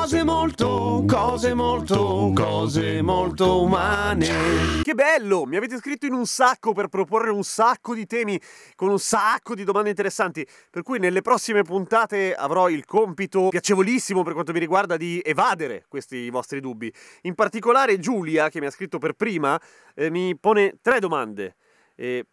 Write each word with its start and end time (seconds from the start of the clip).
Cose 0.00 0.24
molto, 0.24 1.04
cose 1.06 1.52
molto, 1.52 2.32
cose 2.34 3.02
molto 3.02 3.60
umane. 3.60 4.80
Che 4.82 4.94
bello! 4.94 5.44
Mi 5.44 5.56
avete 5.56 5.76
scritto 5.76 6.06
in 6.06 6.14
un 6.14 6.24
sacco 6.24 6.72
per 6.72 6.88
proporre 6.88 7.28
un 7.28 7.42
sacco 7.42 7.94
di 7.94 8.06
temi 8.06 8.40
con 8.76 8.88
un 8.88 8.98
sacco 8.98 9.54
di 9.54 9.62
domande 9.62 9.90
interessanti. 9.90 10.44
Per 10.70 10.82
cui 10.82 10.98
nelle 10.98 11.20
prossime 11.20 11.64
puntate 11.64 12.34
avrò 12.34 12.70
il 12.70 12.86
compito 12.86 13.48
piacevolissimo 13.50 14.22
per 14.22 14.32
quanto 14.32 14.52
mi 14.52 14.58
riguarda 14.58 14.96
di 14.96 15.20
evadere 15.22 15.84
questi 15.86 16.30
vostri 16.30 16.60
dubbi. 16.60 16.90
In 17.22 17.34
particolare 17.34 17.98
Giulia, 17.98 18.48
che 18.48 18.58
mi 18.58 18.66
ha 18.66 18.70
scritto 18.70 18.96
per 18.96 19.12
prima, 19.12 19.60
eh, 19.94 20.08
mi 20.08 20.34
pone 20.34 20.78
tre 20.80 20.98
domande. 20.98 21.56
Eh, 21.94 22.24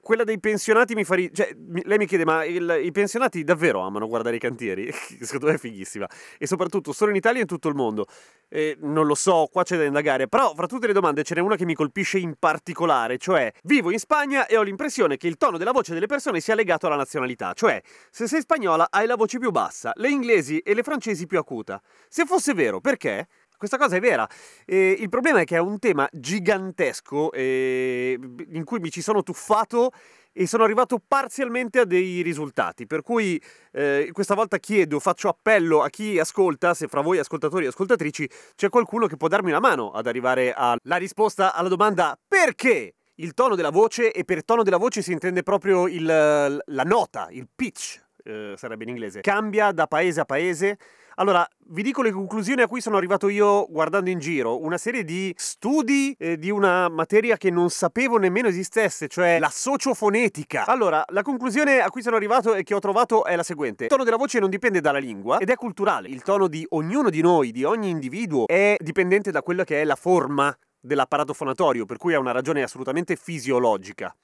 quella 0.00 0.24
dei 0.24 0.38
pensionati 0.40 0.94
mi 0.94 1.04
fa 1.04 1.14
ri- 1.14 1.30
cioè, 1.32 1.54
lei 1.84 1.98
mi 1.98 2.06
chiede 2.06 2.24
ma 2.24 2.44
il, 2.44 2.80
i 2.82 2.90
pensionati 2.92 3.44
davvero 3.44 3.80
amano 3.80 4.06
guardare 4.06 4.36
i 4.36 4.38
cantieri? 4.38 4.90
secondo 5.20 5.46
me 5.46 5.54
è 5.54 5.58
fighissima. 5.58 6.06
E 6.38 6.46
soprattutto 6.46 6.92
solo 6.92 7.10
in 7.10 7.16
Italia 7.16 7.38
e 7.38 7.42
in 7.42 7.46
tutto 7.46 7.68
il 7.68 7.74
mondo. 7.74 8.06
Eh, 8.48 8.76
non 8.80 9.06
lo 9.06 9.14
so, 9.14 9.48
qua 9.50 9.62
c'è 9.62 9.76
da 9.76 9.84
indagare. 9.84 10.28
Però 10.28 10.54
fra 10.54 10.66
tutte 10.66 10.86
le 10.86 10.92
domande 10.92 11.22
ce 11.22 11.34
n'è 11.34 11.40
una 11.40 11.56
che 11.56 11.64
mi 11.64 11.74
colpisce 11.74 12.18
in 12.18 12.34
particolare 12.38 13.18
cioè 13.18 13.52
vivo 13.64 13.90
in 13.90 13.98
Spagna 13.98 14.46
e 14.46 14.56
ho 14.56 14.62
l'impressione 14.62 15.16
che 15.16 15.26
il 15.26 15.36
tono 15.36 15.58
della 15.58 15.72
voce 15.72 15.92
delle 15.92 16.06
persone 16.06 16.40
sia 16.40 16.54
legato 16.54 16.86
alla 16.86 16.96
nazionalità. 16.96 17.52
Cioè 17.52 17.80
se 18.10 18.26
sei 18.26 18.40
spagnola 18.40 18.88
hai 18.90 19.06
la 19.06 19.16
voce 19.16 19.38
più 19.38 19.50
bassa 19.50 19.92
le 19.96 20.08
inglesi 20.08 20.58
e 20.58 20.74
le 20.74 20.82
francesi 20.82 21.26
più 21.26 21.38
acuta. 21.38 21.80
Se 22.08 22.24
fosse 22.24 22.54
vero 22.54 22.80
perché? 22.80 23.26
Questa 23.58 23.76
cosa 23.76 23.96
è 23.96 24.00
vera. 24.00 24.26
E 24.64 24.96
il 25.00 25.08
problema 25.08 25.40
è 25.40 25.44
che 25.44 25.56
è 25.56 25.60
un 25.60 25.80
tema 25.80 26.08
gigantesco 26.12 27.32
eh, 27.32 28.16
in 28.52 28.62
cui 28.64 28.78
mi 28.78 28.88
ci 28.88 29.02
sono 29.02 29.24
tuffato 29.24 29.90
e 30.32 30.46
sono 30.46 30.62
arrivato 30.62 31.02
parzialmente 31.04 31.80
a 31.80 31.84
dei 31.84 32.22
risultati. 32.22 32.86
Per 32.86 33.02
cui 33.02 33.42
eh, 33.72 34.10
questa 34.12 34.36
volta 34.36 34.58
chiedo, 34.58 35.00
faccio 35.00 35.28
appello 35.28 35.82
a 35.82 35.88
chi 35.88 36.20
ascolta, 36.20 36.72
se 36.72 36.86
fra 36.86 37.00
voi 37.00 37.18
ascoltatori 37.18 37.64
e 37.64 37.68
ascoltatrici 37.68 38.30
c'è 38.54 38.68
qualcuno 38.68 39.08
che 39.08 39.16
può 39.16 39.26
darmi 39.26 39.50
una 39.50 39.58
mano 39.58 39.90
ad 39.90 40.06
arrivare 40.06 40.52
alla 40.54 40.96
risposta 40.96 41.52
alla 41.52 41.68
domanda 41.68 42.16
perché 42.28 42.94
il 43.16 43.34
tono 43.34 43.56
della 43.56 43.70
voce, 43.70 44.12
e 44.12 44.24
per 44.24 44.44
tono 44.44 44.62
della 44.62 44.76
voce 44.76 45.02
si 45.02 45.10
intende 45.10 45.42
proprio 45.42 45.88
il, 45.88 46.04
la 46.04 46.82
nota, 46.84 47.26
il 47.32 47.48
pitch, 47.52 48.00
eh, 48.22 48.54
sarebbe 48.56 48.84
in 48.84 48.90
inglese, 48.90 49.20
cambia 49.20 49.72
da 49.72 49.88
paese 49.88 50.20
a 50.20 50.24
paese 50.24 50.78
allora, 51.18 51.46
vi 51.70 51.82
dico 51.82 52.00
le 52.02 52.12
conclusioni 52.12 52.62
a 52.62 52.68
cui 52.68 52.80
sono 52.80 52.96
arrivato 52.96 53.28
io 53.28 53.66
guardando 53.68 54.08
in 54.08 54.20
giro, 54.20 54.62
una 54.62 54.78
serie 54.78 55.02
di 55.02 55.34
studi 55.36 56.14
eh, 56.16 56.38
di 56.38 56.48
una 56.48 56.88
materia 56.88 57.36
che 57.36 57.50
non 57.50 57.70
sapevo 57.70 58.18
nemmeno 58.18 58.46
esistesse, 58.46 59.08
cioè 59.08 59.40
la 59.40 59.50
sociofonetica. 59.50 60.64
Allora, 60.66 61.04
la 61.08 61.22
conclusione 61.22 61.80
a 61.80 61.90
cui 61.90 62.02
sono 62.02 62.14
arrivato 62.14 62.54
e 62.54 62.62
che 62.62 62.72
ho 62.72 62.78
trovato 62.78 63.24
è 63.24 63.34
la 63.34 63.42
seguente. 63.42 63.84
Il 63.84 63.90
tono 63.90 64.04
della 64.04 64.16
voce 64.16 64.38
non 64.38 64.48
dipende 64.48 64.80
dalla 64.80 64.98
lingua 64.98 65.38
ed 65.38 65.50
è 65.50 65.56
culturale. 65.56 66.08
Il 66.08 66.22
tono 66.22 66.46
di 66.46 66.64
ognuno 66.70 67.10
di 67.10 67.20
noi, 67.20 67.50
di 67.50 67.64
ogni 67.64 67.88
individuo, 67.88 68.46
è 68.46 68.76
dipendente 68.78 69.32
da 69.32 69.42
quella 69.42 69.64
che 69.64 69.80
è 69.80 69.84
la 69.84 69.96
forma 69.96 70.56
dell'apparato 70.80 71.34
fonatorio, 71.34 71.84
per 71.84 71.96
cui 71.96 72.14
ha 72.14 72.20
una 72.20 72.30
ragione 72.30 72.62
assolutamente 72.62 73.16
fisiologica. 73.16 74.14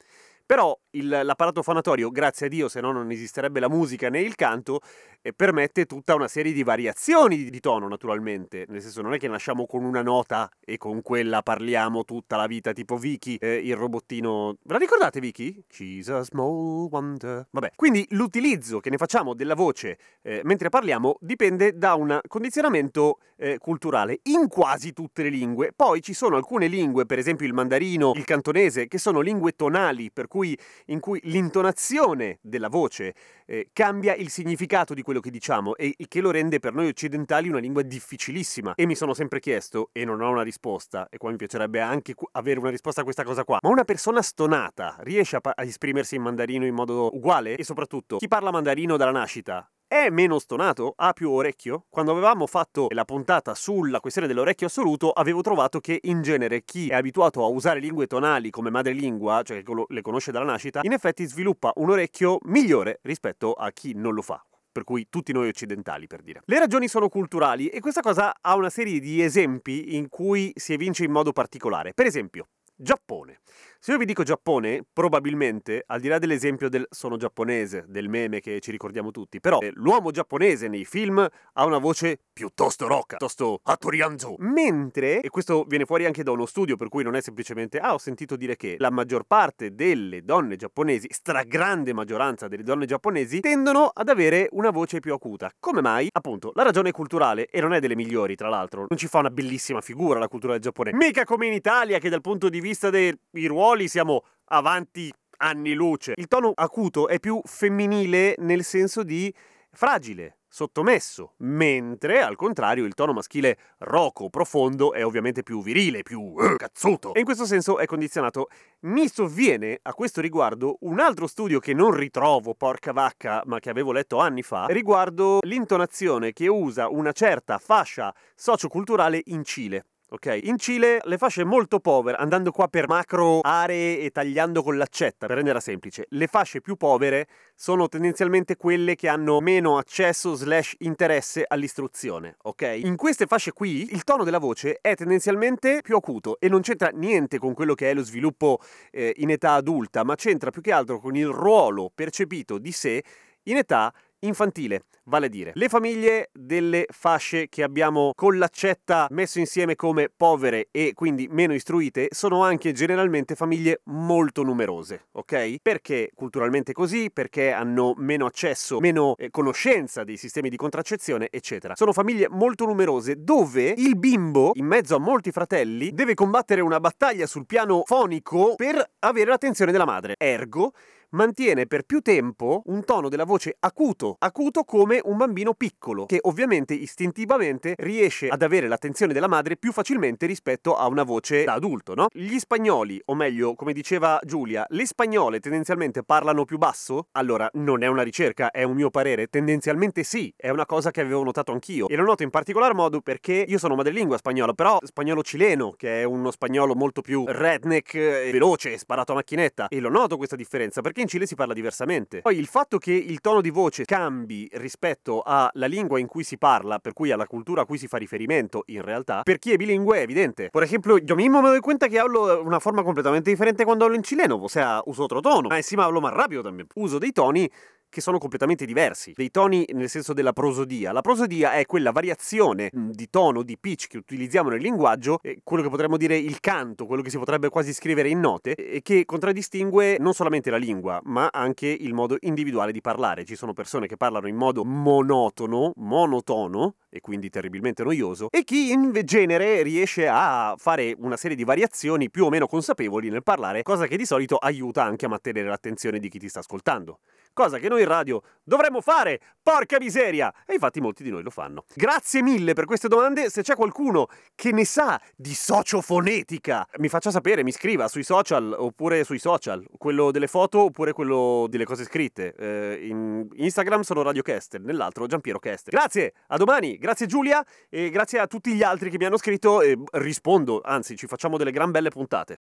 Però 0.46 0.78
il, 0.90 1.08
l'apparato 1.08 1.62
fonatorio, 1.62 2.10
grazie 2.10 2.46
a 2.46 2.48
Dio, 2.48 2.68
se 2.68 2.80
no 2.80 2.92
non 2.92 3.10
esisterebbe 3.10 3.60
la 3.60 3.68
musica 3.68 4.08
né 4.10 4.20
il 4.20 4.34
canto, 4.34 4.80
eh, 5.22 5.32
permette 5.32 5.86
tutta 5.86 6.14
una 6.14 6.28
serie 6.28 6.52
di 6.52 6.62
variazioni 6.62 7.48
di, 7.48 7.60
tono, 7.60 7.88
naturalmente. 7.88 8.66
Nel 8.68 8.82
senso, 8.82 9.00
non 9.00 9.14
è 9.14 9.18
che 9.18 9.26
nasciamo 9.26 9.64
con 9.66 9.84
una 9.84 10.02
nota 10.02 10.50
e 10.60 10.76
con 10.76 11.00
quella 11.00 11.42
parliamo 11.42 12.04
tutta 12.04 12.36
la 12.36 12.46
vita, 12.46 12.72
tipo 12.72 12.96
Vicky, 12.96 13.36
eh, 13.36 13.56
il 13.56 13.74
robottino. 13.74 14.56
Ve 14.62 14.72
la 14.74 14.78
ricordate 14.78 15.20
Vicky? 15.20 15.64
She's 15.68 16.08
a 16.08 16.22
small 16.22 16.88
wonder. 16.90 17.46
Vabbè, 17.50 17.72
quindi 17.74 18.06
l'utilizzo 18.10 18.80
che 18.80 18.90
ne 18.90 18.98
facciamo 18.98 19.34
della 19.34 19.54
voce 19.54 19.98
eh, 20.22 20.42
mentre 20.44 20.68
parliamo 20.68 21.16
dipende 21.20 21.72
da 21.76 21.94
un 21.94 22.20
condizionamento 22.28 23.18
eh, 23.36 23.58
culturale 23.58 24.20
in 24.24 24.48
quasi 24.48 24.92
tutte 24.92 25.22
le 25.22 25.30
lingue. 25.30 25.72
Poi 25.74 26.02
ci 26.02 26.12
sono 26.12 26.36
alcune 26.36 26.66
lingue, 26.66 27.06
per 27.06 27.18
esempio 27.18 27.46
il 27.46 27.54
mandarino, 27.54 28.12
il 28.14 28.24
cantonese, 28.24 28.88
che 28.88 28.98
sono 28.98 29.20
lingue 29.20 29.52
tonali, 29.52 30.10
per 30.12 30.28
cui, 30.34 30.58
in 30.86 30.98
cui 30.98 31.20
l'intonazione 31.22 32.38
della 32.42 32.68
voce 32.68 33.14
eh, 33.46 33.68
cambia 33.72 34.16
il 34.16 34.30
significato 34.30 34.92
di 34.92 35.02
quello 35.02 35.20
che 35.20 35.30
diciamo 35.30 35.76
e 35.76 35.94
che 36.08 36.20
lo 36.20 36.32
rende 36.32 36.58
per 36.58 36.72
noi 36.74 36.88
occidentali 36.88 37.48
una 37.48 37.60
lingua 37.60 37.82
difficilissima. 37.82 38.74
E 38.74 38.84
mi 38.84 38.96
sono 38.96 39.14
sempre 39.14 39.38
chiesto, 39.38 39.90
e 39.92 40.04
non 40.04 40.20
ho 40.20 40.30
una 40.30 40.42
risposta, 40.42 41.06
e 41.08 41.18
qua 41.18 41.30
mi 41.30 41.36
piacerebbe 41.36 41.80
anche 41.80 42.14
avere 42.32 42.58
una 42.58 42.70
risposta 42.70 43.02
a 43.02 43.04
questa 43.04 43.22
cosa 43.22 43.44
qua, 43.44 43.58
ma 43.62 43.68
una 43.68 43.84
persona 43.84 44.22
stonata 44.22 44.96
riesce 45.00 45.36
a, 45.36 45.40
pa- 45.40 45.52
a 45.54 45.62
esprimersi 45.62 46.16
in 46.16 46.22
mandarino 46.22 46.66
in 46.66 46.74
modo 46.74 47.14
uguale? 47.14 47.54
E 47.54 47.62
soprattutto, 47.62 48.16
chi 48.16 48.26
parla 48.26 48.50
mandarino 48.50 48.96
dalla 48.96 49.12
nascita 49.12 49.68
è 49.94 50.10
meno 50.10 50.40
stonato? 50.40 50.92
Ha 50.96 51.12
più 51.12 51.30
orecchio? 51.30 51.84
Quando 51.88 52.10
avevamo 52.10 52.48
fatto 52.48 52.88
la 52.90 53.04
puntata 53.04 53.54
sulla 53.54 54.00
questione 54.00 54.26
dell'orecchio 54.26 54.66
assoluto, 54.66 55.12
avevo 55.12 55.40
trovato 55.40 55.78
che 55.78 56.00
in 56.02 56.20
genere 56.20 56.64
chi 56.64 56.88
è 56.88 56.94
abituato 56.94 57.44
a 57.44 57.46
usare 57.46 57.78
lingue 57.78 58.08
tonali 58.08 58.50
come 58.50 58.70
madrelingua, 58.70 59.42
cioè 59.44 59.62
che 59.62 59.84
le 59.86 60.02
conosce 60.02 60.32
dalla 60.32 60.46
nascita, 60.46 60.80
in 60.82 60.90
effetti 60.90 61.24
sviluppa 61.26 61.70
un 61.76 61.90
orecchio 61.90 62.38
migliore 62.46 62.98
rispetto 63.02 63.52
a 63.52 63.70
chi 63.70 63.94
non 63.94 64.14
lo 64.14 64.22
fa 64.22 64.44
per 64.74 64.82
cui 64.82 65.06
tutti 65.08 65.32
noi 65.32 65.46
occidentali 65.46 66.08
per 66.08 66.22
dire. 66.22 66.42
Le 66.46 66.58
ragioni 66.58 66.88
sono 66.88 67.08
culturali 67.08 67.68
e 67.68 67.78
questa 67.78 68.00
cosa 68.00 68.34
ha 68.40 68.56
una 68.56 68.70
serie 68.70 68.98
di 68.98 69.22
esempi 69.22 69.94
in 69.94 70.08
cui 70.08 70.50
si 70.56 70.72
evince 70.72 71.04
in 71.04 71.12
modo 71.12 71.30
particolare. 71.30 71.94
Per 71.94 72.06
esempio, 72.06 72.48
Giappone. 72.76 73.38
Se 73.84 73.92
io 73.92 73.98
vi 73.98 74.06
dico 74.06 74.22
Giappone, 74.22 74.82
probabilmente, 74.90 75.84
al 75.86 76.00
di 76.00 76.08
là 76.08 76.16
dell'esempio 76.16 76.70
del 76.70 76.86
sono 76.88 77.18
giapponese, 77.18 77.84
del 77.86 78.08
meme 78.08 78.40
che 78.40 78.58
ci 78.60 78.70
ricordiamo 78.70 79.10
tutti, 79.10 79.40
però 79.40 79.58
eh, 79.60 79.72
l'uomo 79.74 80.10
giapponese 80.10 80.68
nei 80.68 80.86
film 80.86 81.18
ha 81.18 81.64
una 81.66 81.76
voce 81.76 82.18
piuttosto 82.32 82.86
rocca, 82.86 83.18
piuttosto 83.18 83.60
Hattorianzo. 83.62 84.36
Mentre, 84.38 85.20
e 85.20 85.28
questo 85.28 85.64
viene 85.64 85.84
fuori 85.84 86.06
anche 86.06 86.22
da 86.22 86.30
uno 86.30 86.46
studio, 86.46 86.78
per 86.78 86.88
cui 86.88 87.02
non 87.02 87.14
è 87.14 87.20
semplicemente, 87.20 87.78
ah, 87.78 87.92
ho 87.92 87.98
sentito 87.98 88.36
dire 88.36 88.56
che 88.56 88.76
la 88.78 88.88
maggior 88.88 89.24
parte 89.26 89.74
delle 89.74 90.24
donne 90.24 90.56
giapponesi, 90.56 91.06
stragrande 91.10 91.92
maggioranza 91.92 92.48
delle 92.48 92.62
donne 92.62 92.86
giapponesi, 92.86 93.40
tendono 93.40 93.90
ad 93.92 94.08
avere 94.08 94.48
una 94.52 94.70
voce 94.70 94.98
più 94.98 95.12
acuta. 95.12 95.50
Come 95.60 95.82
mai? 95.82 96.08
Appunto, 96.10 96.52
la 96.54 96.62
ragione 96.62 96.88
è 96.88 96.92
culturale 96.92 97.48
e 97.48 97.60
non 97.60 97.74
è 97.74 97.80
delle 97.80 97.96
migliori, 97.96 98.34
tra 98.34 98.48
l'altro. 98.48 98.86
Non 98.88 98.96
ci 98.96 99.08
fa 99.08 99.18
una 99.18 99.28
bellissima 99.30 99.82
figura 99.82 100.18
la 100.18 100.28
cultura 100.28 100.52
del 100.54 100.62
Giappone. 100.62 100.94
Mica 100.94 101.24
come 101.24 101.48
in 101.48 101.52
Italia, 101.52 101.98
che 101.98 102.08
dal 102.08 102.22
punto 102.22 102.48
di 102.48 102.62
vista 102.62 102.88
dei 102.88 103.14
ruoli 103.46 103.72
ruoli 103.74 103.88
siamo 103.88 104.24
avanti 104.46 105.12
anni 105.38 105.74
luce. 105.74 106.12
Il 106.14 106.28
tono 106.28 106.52
acuto 106.54 107.08
è 107.08 107.18
più 107.18 107.40
femminile 107.44 108.36
nel 108.38 108.62
senso 108.62 109.02
di 109.02 109.34
fragile, 109.72 110.38
sottomesso, 110.48 111.34
mentre 111.38 112.22
al 112.22 112.36
contrario 112.36 112.84
il 112.84 112.94
tono 112.94 113.12
maschile 113.12 113.58
roco, 113.78 114.30
profondo 114.30 114.92
è 114.92 115.04
ovviamente 115.04 115.42
più 115.42 115.60
virile, 115.60 116.04
più 116.04 116.20
uh, 116.20 116.54
cazzuto. 116.56 117.14
E 117.14 117.18
in 117.18 117.24
questo 117.24 117.46
senso 117.46 117.78
è 117.78 117.86
condizionato. 117.86 118.46
Mi 118.82 119.08
sovviene 119.08 119.80
a 119.82 119.92
questo 119.92 120.20
riguardo 120.20 120.76
un 120.82 121.00
altro 121.00 121.26
studio 121.26 121.58
che 121.58 121.74
non 121.74 121.90
ritrovo, 121.90 122.54
porca 122.54 122.92
vacca, 122.92 123.42
ma 123.46 123.58
che 123.58 123.70
avevo 123.70 123.90
letto 123.90 124.18
anni 124.18 124.42
fa, 124.42 124.66
riguardo 124.68 125.40
l'intonazione 125.42 126.32
che 126.32 126.46
usa 126.46 126.88
una 126.88 127.10
certa 127.10 127.58
fascia 127.58 128.14
socioculturale 128.36 129.20
in 129.24 129.42
Cile 129.42 129.86
ok? 130.14 130.40
In 130.44 130.58
Cile 130.58 131.00
le 131.02 131.18
fasce 131.18 131.44
molto 131.44 131.80
povere, 131.80 132.16
andando 132.16 132.52
qua 132.52 132.68
per 132.68 132.88
macro 132.88 133.40
aree 133.40 134.00
e 134.00 134.10
tagliando 134.10 134.62
con 134.62 134.76
l'accetta, 134.76 135.26
per 135.26 135.36
renderla 135.36 135.60
semplice, 135.60 136.06
le 136.10 136.26
fasce 136.26 136.60
più 136.60 136.76
povere 136.76 137.26
sono 137.54 137.88
tendenzialmente 137.88 138.56
quelle 138.56 138.94
che 138.94 139.08
hanno 139.08 139.40
meno 139.40 139.76
accesso 139.76 140.34
slash 140.34 140.76
interesse 140.78 141.44
all'istruzione, 141.46 142.36
ok? 142.42 142.80
In 142.82 142.96
queste 142.96 143.26
fasce 143.26 143.52
qui 143.52 143.92
il 143.92 144.04
tono 144.04 144.24
della 144.24 144.38
voce 144.38 144.78
è 144.80 144.94
tendenzialmente 144.94 145.80
più 145.82 145.96
acuto 145.96 146.38
e 146.38 146.48
non 146.48 146.60
c'entra 146.60 146.90
niente 146.92 147.38
con 147.38 147.52
quello 147.52 147.74
che 147.74 147.90
è 147.90 147.94
lo 147.94 148.04
sviluppo 148.04 148.60
eh, 148.90 149.12
in 149.16 149.30
età 149.30 149.54
adulta, 149.54 150.04
ma 150.04 150.14
c'entra 150.14 150.50
più 150.50 150.62
che 150.62 150.72
altro 150.72 151.00
con 151.00 151.16
il 151.16 151.26
ruolo 151.26 151.90
percepito 151.92 152.58
di 152.58 152.72
sé 152.72 153.02
in 153.44 153.56
età 153.56 153.92
infantile, 154.26 154.84
vale 155.04 155.26
a 155.26 155.28
dire 155.28 155.52
le 155.54 155.68
famiglie 155.68 156.30
delle 156.32 156.86
fasce 156.88 157.48
che 157.48 157.62
abbiamo 157.62 158.12
con 158.14 158.38
l'accetta 158.38 159.06
messo 159.10 159.38
insieme 159.38 159.76
come 159.76 160.10
povere 160.14 160.68
e 160.70 160.92
quindi 160.94 161.28
meno 161.30 161.54
istruite 161.54 162.08
sono 162.10 162.42
anche 162.42 162.72
generalmente 162.72 163.34
famiglie 163.34 163.80
molto 163.84 164.42
numerose, 164.42 165.06
ok? 165.12 165.56
Perché 165.62 166.10
culturalmente 166.14 166.72
così, 166.72 167.10
perché 167.12 167.52
hanno 167.52 167.94
meno 167.96 168.26
accesso, 168.26 168.80
meno 168.80 169.14
eh, 169.16 169.30
conoscenza 169.30 170.04
dei 170.04 170.16
sistemi 170.16 170.48
di 170.48 170.56
contraccezione, 170.56 171.28
eccetera. 171.30 171.74
Sono 171.76 171.92
famiglie 171.92 172.28
molto 172.28 172.64
numerose 172.64 173.22
dove 173.22 173.74
il 173.76 173.96
bimbo, 173.96 174.52
in 174.54 174.66
mezzo 174.66 174.96
a 174.96 174.98
molti 174.98 175.30
fratelli, 175.30 175.92
deve 175.92 176.14
combattere 176.14 176.60
una 176.60 176.80
battaglia 176.80 177.26
sul 177.26 177.46
piano 177.46 177.82
fonico 177.84 178.54
per 178.56 178.82
avere 179.00 179.30
l'attenzione 179.30 179.72
della 179.72 179.84
madre. 179.84 180.14
Ergo, 180.18 180.72
mantiene 181.14 181.66
per 181.66 181.84
più 181.84 182.00
tempo 182.00 182.62
un 182.66 182.84
tono 182.84 183.08
della 183.08 183.24
voce 183.24 183.56
acuto, 183.60 184.16
acuto 184.18 184.64
come 184.64 185.00
un 185.04 185.16
bambino 185.16 185.54
piccolo, 185.54 186.06
che 186.06 186.18
ovviamente 186.22 186.74
istintivamente 186.74 187.74
riesce 187.78 188.28
ad 188.28 188.42
avere 188.42 188.68
l'attenzione 188.68 189.12
della 189.12 189.28
madre 189.28 189.56
più 189.56 189.72
facilmente 189.72 190.26
rispetto 190.26 190.76
a 190.76 190.86
una 190.88 191.04
voce 191.04 191.44
da 191.44 191.54
adulto, 191.54 191.94
no? 191.94 192.08
Gli 192.12 192.38
spagnoli, 192.38 193.00
o 193.06 193.14
meglio, 193.14 193.54
come 193.54 193.72
diceva 193.72 194.18
Giulia, 194.24 194.66
le 194.70 194.86
spagnole 194.86 195.38
tendenzialmente 195.38 196.02
parlano 196.02 196.44
più 196.44 196.58
basso? 196.58 197.06
Allora, 197.12 197.48
non 197.54 197.82
è 197.84 197.86
una 197.86 198.02
ricerca, 198.02 198.50
è 198.50 198.64
un 198.64 198.74
mio 198.74 198.90
parere, 198.90 199.28
tendenzialmente 199.28 200.02
sì, 200.02 200.32
è 200.36 200.50
una 200.50 200.66
cosa 200.66 200.90
che 200.90 201.00
avevo 201.00 201.22
notato 201.22 201.52
anch'io. 201.52 201.88
E 201.88 201.94
lo 201.94 202.04
noto 202.04 202.24
in 202.24 202.30
particolar 202.30 202.74
modo 202.74 203.00
perché 203.00 203.44
io 203.46 203.58
sono 203.58 203.76
madrelingua 203.76 204.16
spagnolo, 204.16 204.54
però 204.54 204.78
spagnolo 204.82 205.22
cileno, 205.22 205.74
che 205.76 206.00
è 206.00 206.04
uno 206.04 206.32
spagnolo 206.32 206.74
molto 206.74 207.02
più 207.02 207.24
redneck, 207.24 207.92
veloce, 208.32 208.76
sparato 208.78 209.12
a 209.12 209.14
macchinetta, 209.14 209.68
e 209.68 209.78
lo 209.78 209.90
noto 209.90 210.16
questa 210.16 210.34
differenza, 210.34 210.80
perché 210.80 211.03
in 211.04 211.08
Cile 211.08 211.26
si 211.26 211.34
parla 211.36 211.54
diversamente. 211.54 212.20
Poi 212.20 212.36
il 212.36 212.46
fatto 212.46 212.78
che 212.78 212.92
il 212.92 213.20
tono 213.20 213.40
di 213.40 213.50
voce 213.50 213.84
cambi 213.84 214.48
rispetto 214.54 215.22
alla 215.24 215.66
lingua 215.66 215.98
in 215.98 216.06
cui 216.06 216.24
si 216.24 216.36
parla, 216.36 216.78
per 216.78 216.92
cui 216.92 217.10
alla 217.12 217.26
cultura 217.26 217.62
a 217.62 217.64
cui 217.64 217.78
si 217.78 217.86
fa 217.86 217.96
riferimento 217.96 218.64
in 218.66 218.82
realtà, 218.82 219.22
per 219.22 219.38
chi 219.38 219.52
è 219.52 219.56
bilingue 219.56 219.98
è 219.98 220.02
evidente. 220.02 220.50
Per 220.50 220.62
esempio, 220.62 220.96
io 220.96 221.14
mismo 221.14 221.40
me 221.40 221.48
doy 221.48 221.60
cuenta 221.60 221.86
che 221.86 221.98
hablo 221.98 222.42
una 222.42 222.58
forma 222.58 222.82
completamente 222.82 223.30
differente 223.30 223.64
quando 223.64 223.84
hablo 223.84 223.96
in 223.96 224.02
cileno, 224.02 224.34
o 224.34 224.48
sea, 224.48 224.82
uso 224.86 225.04
otro 225.04 225.20
tono, 225.20 225.48
ma 225.48 225.56
encima 225.56 225.84
hablo 225.84 226.00
más 226.00 226.12
rápido 226.12 226.42
también. 226.42 226.66
Uso 226.74 226.98
dei 226.98 227.12
toni 227.12 227.50
che 227.94 228.00
sono 228.00 228.18
completamente 228.18 228.66
diversi. 228.66 229.12
Dei 229.14 229.30
toni 229.30 229.64
nel 229.72 229.88
senso 229.88 230.12
della 230.12 230.32
prosodia. 230.32 230.90
La 230.90 231.00
prosodia 231.00 231.52
è 231.52 231.64
quella 231.64 231.92
variazione 231.92 232.68
di 232.72 233.08
tono, 233.08 233.44
di 233.44 233.56
pitch 233.56 233.86
che 233.86 233.98
utilizziamo 233.98 234.48
nel 234.50 234.60
linguaggio, 234.60 235.20
quello 235.44 235.62
che 235.62 235.68
potremmo 235.68 235.96
dire 235.96 236.16
il 236.16 236.40
canto, 236.40 236.86
quello 236.86 237.02
che 237.02 237.10
si 237.10 237.18
potrebbe 237.18 237.50
quasi 237.50 237.72
scrivere 237.72 238.08
in 238.08 238.18
note, 238.18 238.56
e 238.56 238.82
che 238.82 239.04
contraddistingue 239.04 239.98
non 240.00 240.12
solamente 240.12 240.50
la 240.50 240.56
lingua, 240.56 241.00
ma 241.04 241.28
anche 241.30 241.68
il 241.68 241.94
modo 241.94 242.16
individuale 242.22 242.72
di 242.72 242.80
parlare. 242.80 243.24
Ci 243.24 243.36
sono 243.36 243.52
persone 243.52 243.86
che 243.86 243.96
parlano 243.96 244.26
in 244.26 244.34
modo 244.34 244.64
monotono, 244.64 245.72
monotono, 245.76 246.74
e 246.90 247.00
quindi 247.00 247.30
terribilmente 247.30 247.84
noioso, 247.84 248.26
e 248.32 248.42
chi 248.42 248.72
in 248.72 248.90
genere 249.04 249.62
riesce 249.62 250.08
a 250.08 250.54
fare 250.58 250.96
una 250.98 251.16
serie 251.16 251.36
di 251.36 251.44
variazioni 251.44 252.10
più 252.10 252.24
o 252.24 252.28
meno 252.28 252.48
consapevoli 252.48 253.08
nel 253.08 253.22
parlare, 253.22 253.62
cosa 253.62 253.86
che 253.86 253.96
di 253.96 254.04
solito 254.04 254.36
aiuta 254.36 254.82
anche 254.82 255.06
a 255.06 255.08
mantenere 255.08 255.48
l'attenzione 255.48 256.00
di 256.00 256.08
chi 256.08 256.18
ti 256.18 256.28
sta 256.28 256.40
ascoltando. 256.40 256.98
Cosa 257.34 257.58
che 257.58 257.68
noi 257.68 257.82
in 257.82 257.88
radio 257.88 258.22
dovremmo 258.44 258.80
fare, 258.80 259.20
porca 259.42 259.78
miseria! 259.80 260.32
E 260.46 260.54
infatti 260.54 260.80
molti 260.80 261.02
di 261.02 261.10
noi 261.10 261.24
lo 261.24 261.30
fanno. 261.30 261.64
Grazie 261.74 262.22
mille 262.22 262.52
per 262.52 262.64
queste 262.64 262.86
domande, 262.86 263.28
se 263.28 263.42
c'è 263.42 263.56
qualcuno 263.56 264.06
che 264.36 264.52
ne 264.52 264.64
sa 264.64 265.00
di 265.16 265.34
sociofonetica, 265.34 266.64
mi 266.76 266.88
faccia 266.88 267.10
sapere, 267.10 267.42
mi 267.42 267.50
scriva 267.50 267.88
sui 267.88 268.04
social 268.04 268.54
oppure 268.56 269.02
sui 269.02 269.18
social, 269.18 269.66
quello 269.76 270.12
delle 270.12 270.28
foto 270.28 270.60
oppure 270.60 270.92
quello 270.92 271.46
delle 271.48 271.64
cose 271.64 271.82
scritte. 271.82 272.36
Eh, 272.36 272.86
in 272.86 273.26
Instagram 273.34 273.80
sono 273.80 274.02
Radio 274.02 274.22
Kester, 274.22 274.60
nell'altro 274.60 275.06
Giampiero 275.06 275.40
Kester. 275.40 275.74
Grazie, 275.74 276.12
a 276.28 276.36
domani, 276.36 276.78
grazie 276.78 277.06
Giulia 277.06 277.44
e 277.68 277.90
grazie 277.90 278.20
a 278.20 278.28
tutti 278.28 278.54
gli 278.54 278.62
altri 278.62 278.90
che 278.90 278.96
mi 278.96 279.06
hanno 279.06 279.18
scritto 279.18 279.60
e 279.60 279.76
rispondo, 279.94 280.60
anzi 280.64 280.96
ci 280.96 281.08
facciamo 281.08 281.36
delle 281.36 281.50
gran 281.50 281.72
belle 281.72 281.88
puntate. 281.88 282.38